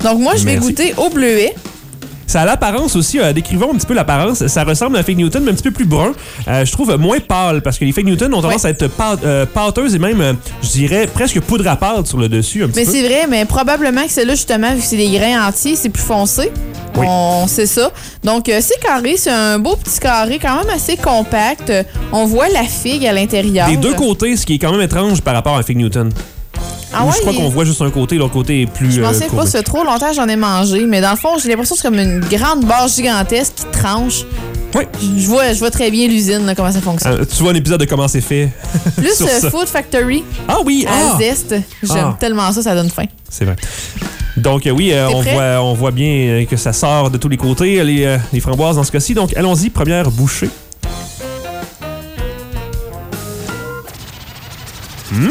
Donc, 0.00 0.20
moi, 0.20 0.34
je 0.36 0.44
vais 0.44 0.52
Merci. 0.54 0.68
goûter 0.68 0.94
au 0.96 1.10
bleuet. 1.10 1.54
Ça 2.28 2.42
a 2.42 2.44
l'apparence 2.44 2.96
aussi, 2.96 3.20
euh, 3.20 3.32
décrivons 3.32 3.72
un 3.72 3.76
petit 3.76 3.86
peu 3.86 3.94
l'apparence. 3.94 4.44
Ça 4.48 4.64
ressemble 4.64 4.96
à 4.96 5.00
un 5.00 5.02
fake 5.04 5.16
Newton, 5.16 5.42
mais 5.44 5.52
un 5.52 5.54
petit 5.54 5.62
peu 5.62 5.70
plus 5.70 5.84
brun. 5.84 6.12
Euh, 6.48 6.64
je 6.64 6.72
trouve 6.72 6.96
moins 6.96 7.20
pâle, 7.20 7.62
parce 7.62 7.78
que 7.78 7.84
les 7.84 7.92
fake 7.92 8.04
Newton 8.04 8.34
ont 8.34 8.42
tendance 8.42 8.64
à 8.64 8.70
être 8.70 8.86
pâ- 8.88 9.16
euh, 9.24 9.46
pâteuses 9.46 9.94
et 9.94 9.98
même, 10.00 10.20
euh, 10.20 10.32
je 10.62 10.68
dirais, 10.70 11.06
presque 11.12 11.40
poudre 11.40 11.68
à 11.68 11.76
pâte 11.76 12.06
sur 12.08 12.18
le 12.18 12.28
dessus, 12.28 12.64
un 12.64 12.68
petit 12.68 12.80
Mais 12.80 12.84
peu. 12.84 12.90
c'est 12.92 13.02
vrai, 13.06 13.26
mais 13.28 13.44
probablement 13.44 14.04
que 14.04 14.10
celle-là, 14.10 14.34
justement, 14.34 14.72
vu 14.74 14.80
que 14.80 14.86
c'est 14.86 14.96
des 14.96 15.10
grains 15.10 15.46
entiers, 15.48 15.76
c'est 15.76 15.88
plus 15.88 16.02
foncé. 16.02 16.50
Oui. 16.96 17.06
On 17.08 17.46
sait 17.46 17.66
ça. 17.66 17.90
Donc, 18.24 18.48
euh, 18.48 18.60
c'est 18.62 18.78
carré. 18.80 19.14
C'est 19.16 19.30
un 19.30 19.58
beau 19.58 19.76
petit 19.76 19.98
carré, 20.00 20.38
quand 20.40 20.56
même 20.56 20.70
assez 20.74 20.96
compact. 20.96 21.70
Euh, 21.70 21.82
On 22.12 22.26
voit 22.26 22.48
la 22.48 22.64
figue 22.64 23.06
à 23.06 23.12
l'intérieur. 23.12 23.68
Des 23.68 23.76
deux 23.76 23.94
côtés, 23.94 24.36
ce 24.36 24.46
qui 24.46 24.54
est 24.54 24.58
quand 24.58 24.72
même 24.72 24.80
étrange 24.80 25.20
par 25.20 25.34
rapport 25.34 25.56
à 25.56 25.58
un 25.58 25.62
fake 25.62 25.76
Newton. 25.76 26.12
Ah 26.94 27.04
ouais, 27.04 27.12
je 27.14 27.20
crois 27.20 27.32
il- 27.32 27.38
qu'on 27.38 27.48
voit 27.50 27.64
juste 27.64 27.82
un 27.82 27.90
côté, 27.90 28.16
l'autre 28.16 28.32
côté 28.32 28.62
est 28.62 28.66
plus. 28.66 28.92
Je 28.92 29.00
euh, 29.02 29.04
pensais 29.06 29.24
pas, 29.24 29.30
courbé. 29.30 29.46
ça 29.50 29.58
fait 29.58 29.64
trop 29.64 29.84
longtemps 29.84 30.08
que 30.08 30.14
j'en 30.14 30.28
ai 30.28 30.36
mangé, 30.36 30.86
mais 30.86 31.00
dans 31.02 31.10
le 31.10 31.16
fond, 31.16 31.36
j'ai 31.42 31.48
l'impression 31.50 31.74
que 31.74 31.82
c'est 31.82 31.88
comme 31.88 31.98
une 31.98 32.20
grande 32.20 32.64
barre 32.64 32.88
gigantesque 32.88 33.54
qui 33.56 33.64
tranche. 33.78 34.24
Oui. 34.74 34.84
Je 35.18 35.26
vois, 35.26 35.52
je 35.52 35.58
vois 35.58 35.70
très 35.70 35.90
bien 35.90 36.06
l'usine, 36.08 36.52
comment 36.56 36.72
ça 36.72 36.80
fonctionne. 36.80 37.20
Euh, 37.20 37.24
tu 37.24 37.42
vois 37.42 37.52
un 37.52 37.56
épisode 37.56 37.80
de 37.80 37.84
comment 37.86 38.08
c'est 38.08 38.20
fait. 38.20 38.50
Plus 38.96 39.20
euh. 39.20 39.50
Food 39.50 39.66
Factory 39.68 40.24
Ah 40.48 40.58
oui, 40.64 40.86
à 40.88 40.92
ah, 41.14 41.18
Zest. 41.18 41.54
J'aime 41.82 41.96
Ah. 42.12 42.16
tellement 42.18 42.50
ça, 42.52 42.62
ça 42.62 42.74
donne 42.74 42.90
faim. 42.90 43.06
c'est 43.28 43.44
vrai. 43.44 43.56
Donc 44.36 44.66
euh, 44.66 44.70
oui, 44.70 44.92
euh, 44.92 45.08
on 45.08 45.22
voit, 45.22 45.62
on 45.62 45.74
voit 45.74 45.90
bien 45.90 46.08
euh, 46.08 46.44
que 46.44 46.56
ça 46.56 46.72
sort 46.72 47.10
de 47.10 47.16
tous 47.16 47.28
les 47.28 47.38
côtés, 47.38 47.82
les, 47.82 48.18
les 48.32 48.40
framboises 48.40 48.76
dans 48.76 48.84
ce 48.84 48.92
cas-ci. 48.92 49.14
Donc 49.14 49.34
allons-y, 49.36 49.70
première 49.70 50.10
bouchée. 50.10 50.50
Mmh! 55.12 55.28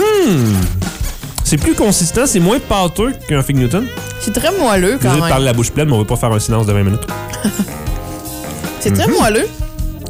C'est 1.43 1.57
plus 1.57 1.75
consistant, 1.75 2.25
c'est 2.25 2.39
moins 2.39 2.59
pâteux 2.59 3.13
qu'un 3.27 3.43
fig 3.43 3.55
Newton. 3.57 3.85
C'est 4.19 4.33
très 4.33 4.51
moelleux 4.57 4.97
quand 4.99 5.13
de 5.13 5.19
même. 5.19 5.29
parler 5.29 5.45
la 5.45 5.53
bouche 5.53 5.69
pleine, 5.69 5.87
mais 5.87 5.93
on 5.93 5.99
veut 5.99 6.05
pas 6.05 6.15
faire 6.15 6.31
un 6.31 6.39
silence 6.39 6.65
de 6.65 6.73
20 6.73 6.83
minutes. 6.83 7.07
C'est 8.79 8.91
très 8.91 9.07
moelleux. 9.07 9.47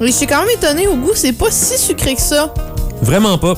Et 0.01 0.07
je 0.07 0.11
suis 0.11 0.27
quand 0.27 0.39
même 0.39 0.49
étonnée 0.53 0.87
au 0.87 0.95
goût, 0.95 1.11
c'est 1.15 1.31
pas 1.31 1.49
si 1.49 1.77
sucré 1.77 2.15
que 2.15 2.21
ça. 2.21 2.53
Vraiment 3.01 3.37
pas. 3.37 3.53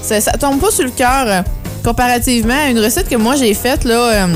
Ça, 0.00 0.18
ça 0.22 0.32
tombe 0.32 0.58
pas 0.58 0.70
sur 0.70 0.84
le 0.84 0.90
cœur 0.90 1.44
comparativement 1.90 2.60
à 2.66 2.68
une 2.68 2.80
recette 2.80 3.08
que 3.08 3.14
moi 3.16 3.36
j'ai 3.36 3.54
faite 3.54 3.84
là. 3.84 3.94
euh, 4.24 4.26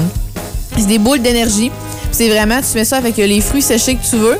c'est 0.78 0.86
des 0.86 0.98
boules 0.98 1.20
d'énergie. 1.20 1.70
C'est 2.12 2.28
vraiment, 2.28 2.60
tu 2.60 2.78
mets 2.78 2.84
ça 2.84 2.96
avec 2.98 3.16
les 3.16 3.40
fruits 3.40 3.60
séchés 3.62 3.96
que 3.96 4.06
tu 4.08 4.16
veux, 4.16 4.38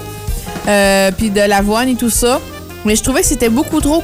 euh, 0.68 1.10
puis 1.16 1.30
de 1.30 1.40
l'avoine 1.40 1.88
et 1.88 1.96
tout 1.96 2.08
ça. 2.10 2.40
Mais 2.84 2.94
je 2.94 3.02
trouvais 3.02 3.20
que 3.22 3.26
c'était 3.26 3.48
beaucoup 3.48 3.80
trop, 3.80 4.02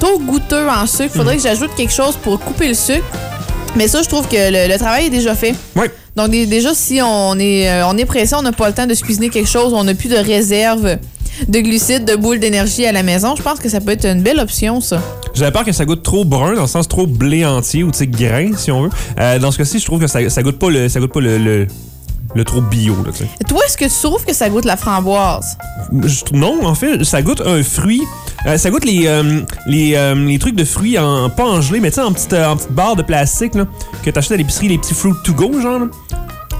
trop 0.00 0.18
goûteux 0.20 0.68
en 0.68 0.86
sucre. 0.86 1.14
Faudrait 1.14 1.34
Mhm. 1.34 1.42
que 1.42 1.48
j'ajoute 1.48 1.70
quelque 1.76 1.92
chose 1.92 2.16
pour 2.22 2.38
couper 2.38 2.68
le 2.68 2.74
sucre. 2.74 3.04
Mais 3.76 3.86
ça, 3.88 4.02
je 4.02 4.08
trouve 4.08 4.26
que 4.28 4.36
le, 4.36 4.72
le 4.72 4.78
travail 4.78 5.06
est 5.06 5.10
déjà 5.10 5.34
fait. 5.34 5.54
Ouais. 5.76 5.90
Donc 6.16 6.30
dé- 6.30 6.46
déjà, 6.46 6.74
si 6.74 7.00
on 7.02 7.38
est, 7.38 7.68
euh, 7.68 7.86
on 7.86 7.96
est 7.98 8.04
pressé, 8.06 8.34
on 8.36 8.42
n'a 8.42 8.52
pas 8.52 8.68
le 8.68 8.74
temps 8.74 8.86
de 8.86 8.94
se 8.94 9.02
cuisiner 9.02 9.28
quelque 9.30 9.48
chose, 9.50 9.72
on 9.74 9.84
n'a 9.84 9.94
plus 9.94 10.08
de 10.08 10.16
réserve 10.16 10.96
de 11.46 11.60
glucides, 11.60 12.04
de 12.04 12.16
boules 12.16 12.40
d'énergie 12.40 12.86
à 12.86 12.92
la 12.92 13.02
maison, 13.02 13.36
je 13.36 13.42
pense 13.42 13.58
que 13.60 13.68
ça 13.68 13.80
peut 13.80 13.92
être 13.92 14.06
une 14.06 14.22
belle 14.22 14.40
option, 14.40 14.80
ça. 14.80 15.00
J'avais 15.34 15.52
peur 15.52 15.64
que 15.64 15.72
ça 15.72 15.84
goûte 15.84 16.02
trop 16.02 16.24
brun, 16.24 16.54
dans 16.54 16.62
le 16.62 16.66
sens 16.66 16.88
trop 16.88 17.06
blé 17.06 17.44
entier 17.44 17.84
ou 17.84 17.90
grain, 18.00 18.50
si 18.56 18.70
on 18.72 18.82
veut. 18.82 18.90
Euh, 19.20 19.38
dans 19.38 19.50
ce 19.50 19.58
cas-ci, 19.58 19.78
je 19.78 19.84
trouve 19.84 20.00
que 20.00 20.06
ça, 20.06 20.28
ça 20.28 20.42
goûte 20.42 20.58
pas 20.58 20.70
le, 20.70 20.88
ça 20.88 21.00
goûte 21.00 21.12
pas 21.12 21.20
le, 21.20 21.38
le, 21.38 21.66
le 22.34 22.44
trop 22.44 22.60
bio. 22.60 22.96
Là, 23.04 23.12
tu 23.12 23.24
sais. 23.24 23.44
Toi, 23.48 23.60
est-ce 23.66 23.76
que 23.76 23.84
tu 23.84 23.90
trouves 24.02 24.24
que 24.24 24.34
ça 24.34 24.48
goûte 24.50 24.64
la 24.64 24.76
framboise? 24.76 25.56
Je 26.04 26.24
non, 26.32 26.64
en 26.64 26.74
fait, 26.74 27.04
ça 27.04 27.22
goûte 27.22 27.42
un 27.44 27.62
fruit. 27.62 28.02
Euh, 28.46 28.56
ça 28.56 28.70
goûte 28.70 28.84
les, 28.84 29.06
euh, 29.06 29.40
les, 29.66 29.94
euh, 29.94 30.14
les 30.14 30.38
trucs 30.38 30.54
de 30.56 30.64
fruits, 30.64 30.98
en, 30.98 31.28
pas 31.30 31.44
en 31.44 31.60
gelée, 31.60 31.80
mais 31.80 31.90
tu 31.90 31.96
sais, 31.96 32.02
en 32.02 32.12
petite, 32.12 32.34
en 32.34 32.56
petite 32.56 32.72
barre 32.72 32.96
de 32.96 33.02
plastique 33.02 33.54
là, 33.54 33.66
que 34.04 34.10
t'achètes 34.10 34.32
à 34.32 34.36
l'épicerie, 34.36 34.68
les 34.68 34.78
petits 34.78 34.94
fruits 34.94 35.14
to 35.24 35.32
go, 35.34 35.60
genre. 35.60 35.80
là. 35.80 35.86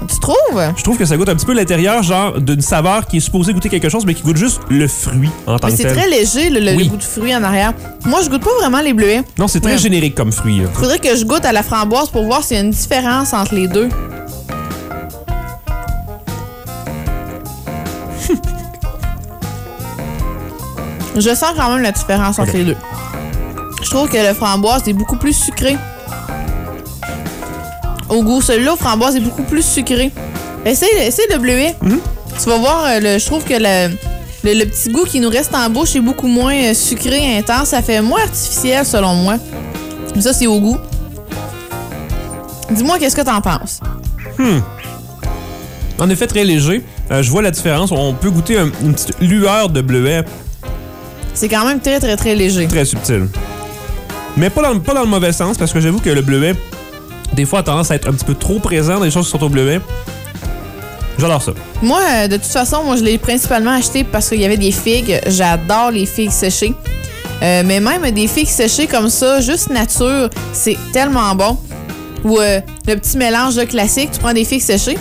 Tu 0.07 0.19
trouves? 0.19 0.61
Je 0.77 0.83
trouve 0.83 0.97
que 0.97 1.05
ça 1.05 1.17
goûte 1.17 1.29
un 1.29 1.35
petit 1.35 1.45
peu 1.45 1.53
l'intérieur, 1.53 2.01
genre 2.03 2.39
d'une 2.39 2.61
saveur 2.61 3.05
qui 3.05 3.17
est 3.17 3.19
supposée 3.19 3.53
goûter 3.53 3.69
quelque 3.69 3.89
chose, 3.89 4.05
mais 4.05 4.13
qui 4.13 4.23
goûte 4.23 4.37
juste 4.37 4.61
le 4.69 4.87
fruit 4.87 5.29
en 5.45 5.59
tant 5.59 5.67
Mais 5.67 5.73
que 5.73 5.77
c'est 5.77 5.83
tel. 5.83 5.97
très 5.97 6.09
léger, 6.09 6.49
le, 6.49 6.59
le- 6.59 6.75
Oui. 6.75 6.85
le 6.85 6.89
goût 6.91 6.97
de 6.97 7.03
fruit 7.03 7.35
en 7.35 7.43
arrière. 7.43 7.73
Moi, 8.05 8.21
je 8.23 8.29
goûte 8.29 8.43
pas 8.43 8.53
vraiment 8.59 8.79
les 8.81 8.93
bleuets. 8.93 9.21
Non, 9.37 9.47
c'est 9.47 9.59
très 9.59 9.77
générique 9.77 10.15
comme 10.15 10.31
fruit. 10.31 10.59
là. 10.61 10.67
Faudrait 10.73 10.99
que 10.99 11.15
je 11.15 11.25
goûte 11.25 11.45
à 11.45 11.51
la 11.51 11.63
framboise 11.63 12.09
pour 12.09 12.23
voir 12.23 12.43
s'il 12.43 12.57
y 12.57 12.59
a 12.59 12.63
une 12.63 12.71
différence 12.71 13.33
entre 13.33 13.53
les 13.55 13.67
deux. 13.67 13.89
je 21.15 21.35
sens 21.35 21.53
quand 21.55 21.73
même 21.73 21.83
la 21.83 21.91
différence 21.91 22.39
entre 22.39 22.53
les 22.53 22.65
deux. 22.65 22.77
Je 23.83 23.89
trouve 23.89 24.09
que 24.09 24.17
le 24.17 24.33
framboise 24.33 24.87
est 24.87 24.93
beaucoup 24.93 25.17
plus 25.17 25.33
sucré. 25.33 25.77
Au 28.09 28.23
goût, 28.23 28.41
celui-là, 28.41 28.73
au 28.73 28.75
framboise 28.75 29.15
est 29.15 29.19
beaucoup 29.21 29.43
plus 29.43 29.61
sucré. 29.63 30.11
Essaye, 30.65 30.89
essaye 31.01 31.25
le 31.31 31.37
bleuet. 31.37 31.75
Tu 32.41 32.49
vas 32.49 32.57
voir, 32.57 32.85
euh, 32.85 32.99
le- 32.99 33.19
je 33.19 33.25
trouve 33.25 33.43
que 33.43 33.53
le, 33.53 33.95
le, 34.43 34.53
le 34.59 34.65
petit 34.65 34.89
goût 34.89 35.03
qui 35.05 35.19
nous 35.19 35.29
reste 35.29 35.53
en 35.53 35.69
bouche 35.69 35.95
est 35.95 35.99
beaucoup 36.01 36.27
moins 36.27 36.55
euh, 36.55 36.73
sucré, 36.73 37.37
intense. 37.37 37.69
Ça 37.69 37.81
fait 37.81 38.01
moins 38.01 38.21
artificiel, 38.23 38.85
selon 38.85 39.13
moi. 39.13 39.35
Mais 40.15 40.21
Ça, 40.21 40.33
c'est 40.33 40.47
au 40.47 40.59
goût. 40.59 40.77
Dis-moi, 42.71 42.97
qu'est-ce 42.99 43.15
que 43.15 43.21
t'en 43.21 43.41
penses? 43.41 43.79
En 45.99 46.09
effet, 46.09 46.27
très 46.27 46.43
léger. 46.43 46.83
Euh, 47.11 47.21
je 47.21 47.29
vois 47.29 47.41
la 47.41 47.51
différence. 47.51 47.91
On 47.91 48.13
peut 48.13 48.29
goûter 48.29 48.57
un- 48.57 48.71
une 48.81 48.93
petite 48.93 49.19
lueur 49.19 49.69
de 49.69 49.81
bleuet 49.81 50.23
C'est 51.33 51.49
quand 51.49 51.65
même 51.65 51.79
très, 51.79 51.99
très, 51.99 52.15
très 52.15 52.35
léger. 52.35 52.67
très 52.67 52.85
subtile. 52.85 53.27
Mais 54.37 54.49
pas 54.49 54.61
dans, 54.61 54.79
pas 54.79 54.93
dans 54.93 55.01
le 55.01 55.07
mauvais 55.07 55.33
sens, 55.33 55.57
parce 55.57 55.73
que 55.73 55.79
j'avoue 55.79 55.99
que 55.99 56.09
le 56.09 56.21
bleuet, 56.21 56.53
des 57.33 57.45
fois, 57.45 57.59
a 57.59 57.63
tendance 57.63 57.91
à 57.91 57.95
être 57.95 58.07
un 58.07 58.13
petit 58.13 58.25
peu 58.25 58.35
trop 58.35 58.59
présent 58.59 58.95
dans 58.99 59.05
les 59.05 59.11
choses 59.11 59.25
qui 59.25 59.31
sont 59.31 59.43
au 59.43 59.49
bleuet. 59.49 59.79
J'adore 61.17 61.41
ça. 61.41 61.51
Moi, 61.81 61.99
euh, 62.01 62.27
de 62.27 62.37
toute 62.37 62.45
façon, 62.45 62.83
moi, 62.83 62.95
je 62.95 63.03
l'ai 63.03 63.17
principalement 63.17 63.71
acheté 63.71 64.03
parce 64.03 64.29
qu'il 64.29 64.39
y 64.39 64.45
avait 64.45 64.57
des 64.57 64.71
figues. 64.71 65.19
J'adore 65.27 65.91
les 65.91 66.05
figues 66.05 66.31
séchées. 66.31 66.73
Euh, 67.41 67.63
mais 67.65 67.79
même 67.79 68.09
des 68.11 68.27
figues 68.27 68.47
séchées 68.47 68.87
comme 68.87 69.09
ça, 69.09 69.39
juste 69.39 69.69
nature, 69.69 70.29
c'est 70.53 70.77
tellement 70.91 71.33
bon. 71.35 71.57
Ou 72.23 72.39
euh, 72.39 72.59
le 72.87 72.95
petit 72.95 73.17
mélange 73.17 73.55
de 73.55 73.63
classique, 73.63 74.11
tu 74.11 74.19
prends 74.19 74.33
des 74.33 74.43
figues 74.43 74.61
séchées 74.61 74.97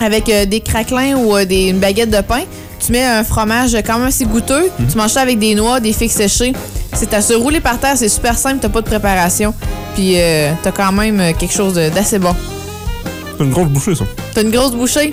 avec 0.00 0.28
euh, 0.28 0.46
des 0.46 0.60
craquelins 0.60 1.16
ou 1.16 1.44
des, 1.44 1.68
une 1.68 1.78
baguette 1.78 2.10
de 2.10 2.20
pain. 2.20 2.42
Tu 2.84 2.92
mets 2.92 3.04
un 3.04 3.24
fromage 3.24 3.76
quand 3.84 3.98
même 3.98 4.08
assez 4.08 4.24
goûteux. 4.24 4.70
Tu 4.90 4.96
manges 4.96 5.10
ça 5.10 5.22
avec 5.22 5.38
des 5.38 5.54
noix, 5.54 5.80
des 5.80 5.92
figues 5.92 6.10
séchées. 6.10 6.52
C'est 6.96 7.12
à 7.14 7.20
se 7.20 7.34
rouler 7.34 7.60
par 7.60 7.78
terre, 7.78 7.92
c'est 7.96 8.08
super 8.08 8.36
simple, 8.38 8.58
t'as 8.60 8.68
pas 8.70 8.80
de 8.80 8.86
préparation. 8.86 9.54
Puis 9.94 10.14
euh, 10.16 10.50
t'as 10.62 10.72
quand 10.72 10.92
même 10.92 11.20
euh, 11.20 11.32
quelque 11.38 11.52
chose 11.54 11.74
d'assez 11.74 12.18
bon. 12.18 12.34
C'est 13.38 13.44
une 13.44 13.50
grosse 13.50 13.68
bouchée, 13.68 13.94
ça. 13.94 14.04
T'as 14.34 14.42
une 14.42 14.50
grosse 14.50 14.72
bouchée? 14.72 15.12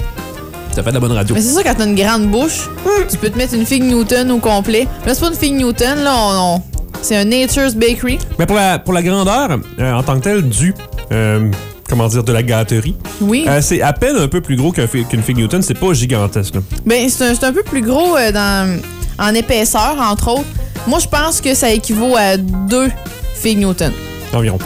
Ça 0.73 0.81
fait 0.81 0.89
de 0.89 0.93
la 0.95 0.99
bonne 1.01 1.11
radio. 1.11 1.35
Mais 1.35 1.41
c'est 1.41 1.51
sûr, 1.53 1.61
quand 1.63 1.75
t'as 1.77 1.85
une 1.85 1.95
grande 1.95 2.27
bouche, 2.31 2.69
tu 3.11 3.17
peux 3.17 3.29
te 3.29 3.37
mettre 3.37 3.53
une 3.53 3.65
figue 3.65 3.83
Newton 3.83 4.31
au 4.31 4.37
complet. 4.39 4.87
Là, 5.05 5.13
c'est 5.13 5.19
pas 5.21 5.27
une 5.27 5.35
figue 5.37 5.55
Newton, 5.55 5.99
là, 6.03 6.13
on- 6.17 6.55
on- 6.55 6.61
c'est 7.01 7.17
un 7.17 7.25
Nature's 7.25 7.75
Bakery. 7.75 8.17
Mais 8.39 8.45
pour 8.45 8.55
la, 8.55 8.79
pour 8.79 8.93
la 8.93 9.03
grandeur, 9.03 9.49
euh, 9.79 9.93
en 9.93 10.03
tant 10.03 10.15
que 10.15 10.23
telle, 10.23 10.41
du. 10.47 10.73
euh, 11.11 11.49
comment 11.89 12.07
dire, 12.07 12.23
de 12.23 12.31
la 12.31 12.41
gâterie, 12.43 12.95
Oui. 13.21 13.45
euh, 13.47 13.59
c'est 13.61 13.81
à 13.81 13.91
peine 13.93 14.15
un 14.15 14.27
peu 14.29 14.39
plus 14.41 14.55
gros 14.55 14.71
qu'une 14.71 15.21
fig 15.21 15.35
Newton. 15.37 15.61
C'est 15.61 15.77
pas 15.77 15.91
gigantesque. 15.93 16.55
là. 16.55 16.61
Ben, 16.85 17.07
c'est 17.09 17.43
un, 17.43 17.51
peu 17.53 17.61
plus 17.63 17.81
gros 17.81 18.15
euh, 18.17 18.31
dans, 18.31 18.79
en 19.19 19.35
épaisseur, 19.35 19.95
entre 19.99 20.29
autres. 20.31 20.45
Moi, 20.87 20.99
je 20.99 21.07
pense 21.07 21.39
que 21.41 21.53
ça 21.53 21.69
équivaut 21.69 22.15
à 22.17 22.37
deux 22.37 22.89
figues 23.35 23.59
Newton. 23.59 23.91
Environ. 24.33 24.57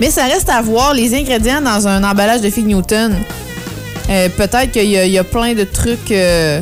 Mais 0.00 0.10
ça 0.10 0.24
reste 0.24 0.48
à 0.48 0.60
voir 0.62 0.94
les 0.94 1.14
ingrédients 1.14 1.60
dans 1.62 1.86
un 1.88 2.02
emballage 2.04 2.40
de 2.40 2.50
figues 2.50 2.66
Newton. 2.66 3.14
Euh, 4.10 4.28
peut-être 4.36 4.72
qu'il 4.72 4.90
y, 4.90 4.98
a- 4.98 5.06
il 5.06 5.12
y 5.12 5.18
a 5.18 5.24
plein 5.24 5.54
de 5.54 5.64
trucs 5.64 6.10
euh, 6.10 6.60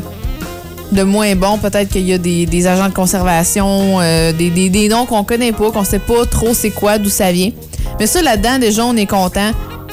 de 0.93 1.03
moins 1.03 1.35
bons. 1.35 1.59
Peut-être 1.59 1.89
qu'il 1.89 2.07
y 2.07 2.13
a 2.13 2.19
des, 2.19 2.47
des 2.47 2.67
agents 2.67 2.89
de 2.89 2.95
conservation, 2.95 3.99
euh, 4.01 4.33
des, 4.33 4.51
des- 4.51 4.69
des 4.69 4.89
noms 4.89 5.07
qu'on 5.07 5.25
connaît 5.25 5.53
pas, 5.53 5.71
qu'on 5.71 5.85
sait 5.85 5.99
pas 5.99 6.27
trop 6.27 6.55
c'est 6.55 6.71
quoi, 6.71 6.99
d'où 6.99 7.09
ça 7.11 7.33
vient. 7.33 7.51
Mais 7.99 8.07
ça, 8.07 8.23
là-dedans, 8.23 8.59
déjà, 8.59 8.85
on 8.85 8.97
est 8.97 9.07
content. 9.07 9.51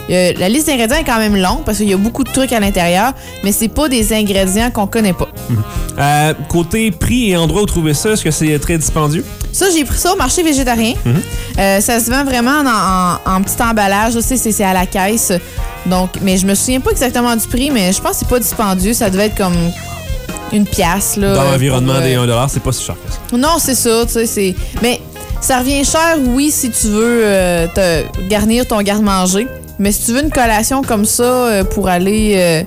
Euh, 0.10 0.32
la 0.38 0.48
liste 0.50 0.68
d'ingrédients 0.68 0.98
est 0.98 1.04
quand 1.04 1.18
même 1.20 1.36
longue 1.36 1.64
parce 1.66 1.80
qu'il 1.80 1.90
y 1.90 1.94
a 1.94 1.98
beaucoup 1.98 2.24
de 2.24 2.32
trucs 2.32 2.54
à 2.54 2.60
l'intérieur, 2.60 3.14
mais 3.44 3.52
c'est 3.52 3.68
pas 3.68 3.90
des 3.90 4.14
ingrédients 4.14 4.72
qu'on 4.72 4.88
connaît 4.88 5.14
pas. 5.14 5.28
Euh, 6.00 6.36
côté 6.48 6.92
prix 6.92 7.32
et 7.32 7.38
endroit 7.38 7.64
où 7.64 7.66
trouver 7.66 7.96
ça, 7.96 8.12
est-ce 8.12 8.24
que 8.24 8.30
c'est 8.30 8.60
très 8.60 8.78
dispendieux? 8.78 9.26
Ça, 9.52 9.66
j'ai 9.76 9.84
pris 9.84 9.98
ça 9.98 10.14
au 10.14 10.16
marché 10.16 10.44
végétarien. 10.44 10.94
Euh, 11.58 11.82
ça 11.82 12.00
se 12.00 12.12
vend 12.12 12.24
vraiment 12.24 12.52
en, 12.52 12.68
en- 13.32 13.38
en 13.38 13.42
petit 13.42 13.60
emballage. 13.64 14.14
C'est 14.20 14.64
à 14.64 14.74
la 14.74 14.86
caisse. 14.86 15.34
Donc, 15.88 16.12
mais 16.22 16.38
je 16.38 16.46
me 16.46 16.54
souviens 16.54 16.82
pas 16.82 16.92
exactement 16.92 17.36
du 17.36 17.48
prix, 17.48 17.72
mais 17.72 17.92
je 17.94 18.00
pense 18.00 18.12
que 18.12 18.18
c'est 18.20 18.28
pas 18.28 18.38
dispendieux. 18.40 18.94
Ça 18.94 19.10
devait 19.10 19.26
être 19.26 19.36
comme 19.38 19.56
une 20.54 20.68
pièce. 20.68 21.18
Là, 21.18 21.34
Dans 21.34 21.44
l'environnement 21.52 22.00
des 22.00 22.16
1$, 22.16 22.48
c'est 22.50 22.62
pas 22.62 22.72
si 22.74 22.84
cher 22.84 22.96
que 23.04 23.14
ça. 23.32 23.36
Non, 23.36 23.56
c'est 23.58 23.74
ça, 23.74 24.06
tu 24.06 24.14
sais, 24.14 24.28
c'est... 24.28 24.56
Mais 24.84 25.02
ça 25.42 25.58
revient 25.58 25.84
cher, 25.84 26.18
oui, 26.28 26.52
si 26.52 26.70
tu 26.70 26.90
veux 26.90 27.22
euh, 27.24 27.66
te 27.74 28.28
garnir 28.30 28.68
ton 28.68 28.80
garde-manger. 28.84 29.48
Mais 29.80 29.92
si 29.92 30.06
tu 30.06 30.14
veux 30.14 30.24
une 30.24 30.32
collation 30.32 30.82
comme 30.82 31.06
ça 31.06 31.24
euh, 31.24 31.64
pour 31.64 31.88
aller... 31.88 32.34
euh, 32.36 32.64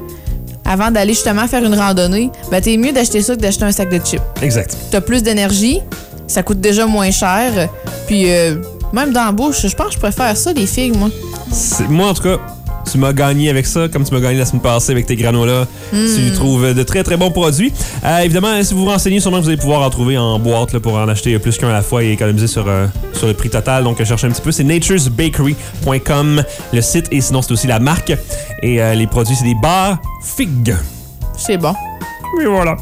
avant 0.64 0.90
d'aller 0.92 1.14
justement 1.14 1.48
faire 1.48 1.64
une 1.64 1.74
randonnée, 1.74 2.30
ben 2.50 2.60
t'es 2.60 2.76
mieux 2.76 2.92
d'acheter 2.92 3.22
ça 3.22 3.34
que 3.34 3.40
d'acheter 3.40 3.64
un 3.64 3.72
sac 3.72 3.90
de 3.90 3.98
chips. 4.04 4.22
Exact. 4.40 4.76
T'as 4.92 5.00
plus 5.00 5.20
d'énergie, 5.22 5.80
ça 6.28 6.44
coûte 6.44 6.60
déjà 6.60 6.86
moins 6.86 7.10
cher, 7.10 7.68
puis 8.06 8.30
euh, 8.30 8.54
même 8.92 9.12
dans 9.12 9.24
la 9.24 9.32
bouche, 9.32 9.66
je 9.66 9.74
pense 9.74 9.88
que 9.88 9.94
je 9.94 9.98
préfère 9.98 10.36
ça, 10.36 10.52
les 10.52 10.66
figues, 10.66 10.96
moi. 10.96 11.08
C'est- 11.50 11.88
Moi, 11.88 12.06
en 12.06 12.14
tout 12.14 12.22
cas, 12.22 12.36
tu 12.90 12.98
m'as 12.98 13.12
gagné 13.12 13.50
avec 13.50 13.66
ça, 13.66 13.88
comme 13.88 14.04
tu 14.04 14.12
m'as 14.12 14.20
gagné 14.20 14.38
la 14.38 14.44
semaine 14.44 14.62
passée 14.62 14.92
avec 14.92 15.06
tes 15.06 15.16
granolas. 15.16 15.66
Tu 15.90 16.32
trouves 16.34 16.74
de 16.74 16.82
très, 16.82 17.02
très 17.02 17.16
bons 17.16 17.30
produits. 17.30 17.72
Euh, 18.04 18.18
évidemment, 18.18 18.62
si 18.62 18.74
vous 18.74 18.80
vous 18.80 18.90
renseignez, 18.90 19.20
sûrement 19.20 19.38
que 19.38 19.44
vous 19.44 19.48
allez 19.48 19.58
pouvoir 19.58 19.82
en 19.82 19.90
trouver 19.90 20.18
en 20.18 20.38
boîte 20.38 20.72
là, 20.72 20.80
pour 20.80 20.94
en 20.94 21.08
acheter 21.08 21.38
plus 21.38 21.56
qu'un 21.58 21.68
à 21.68 21.72
la 21.72 21.82
fois 21.82 22.02
et 22.02 22.12
économiser 22.12 22.46
sur, 22.46 22.66
euh, 22.68 22.86
sur 23.12 23.26
le 23.26 23.34
prix 23.34 23.50
total. 23.50 23.84
Donc, 23.84 24.02
cherchez 24.02 24.26
un 24.26 24.30
petit 24.30 24.42
peu. 24.42 24.52
C'est 24.52 24.64
naturesbakery.com, 24.64 26.42
le 26.72 26.80
site, 26.80 27.06
et 27.10 27.20
sinon, 27.20 27.42
c'est 27.42 27.52
aussi 27.52 27.66
la 27.66 27.78
marque. 27.78 28.12
Et 28.62 28.82
euh, 28.82 28.94
les 28.94 29.06
produits, 29.06 29.36
c'est 29.36 29.44
des 29.44 29.56
bars 29.60 29.98
figues. 30.22 30.74
C'est 31.36 31.58
bon. 31.58 31.74
Et 32.42 32.46
voilà. 32.46 32.76